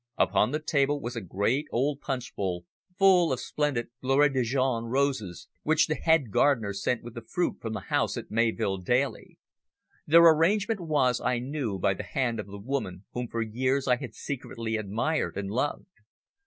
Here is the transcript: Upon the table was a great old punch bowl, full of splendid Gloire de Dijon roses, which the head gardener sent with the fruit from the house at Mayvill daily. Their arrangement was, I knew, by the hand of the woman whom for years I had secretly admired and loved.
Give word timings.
Upon 0.17 0.49
the 0.49 0.59
table 0.59 0.99
was 0.99 1.15
a 1.15 1.21
great 1.21 1.67
old 1.71 2.01
punch 2.01 2.35
bowl, 2.35 2.65
full 2.97 3.31
of 3.31 3.39
splendid 3.39 3.89
Gloire 4.01 4.29
de 4.29 4.41
Dijon 4.41 4.85
roses, 4.85 5.47
which 5.61 5.85
the 5.85 5.93
head 5.93 6.31
gardener 6.31 6.73
sent 6.73 7.03
with 7.03 7.13
the 7.13 7.21
fruit 7.21 7.61
from 7.61 7.73
the 7.73 7.81
house 7.81 8.17
at 8.17 8.31
Mayvill 8.31 8.79
daily. 8.83 9.37
Their 10.07 10.23
arrangement 10.25 10.79
was, 10.79 11.21
I 11.21 11.37
knew, 11.37 11.77
by 11.77 11.93
the 11.93 12.01
hand 12.01 12.39
of 12.39 12.47
the 12.47 12.57
woman 12.57 13.05
whom 13.13 13.27
for 13.27 13.43
years 13.43 13.87
I 13.87 13.97
had 13.97 14.15
secretly 14.15 14.75
admired 14.75 15.37
and 15.37 15.51
loved. 15.51 15.85